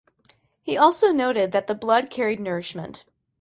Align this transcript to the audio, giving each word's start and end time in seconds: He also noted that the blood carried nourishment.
He 0.63 0.75
also 0.79 1.11
noted 1.11 1.51
that 1.51 1.67
the 1.67 1.75
blood 1.75 2.09
carried 2.09 2.39
nourishment. 2.39 3.05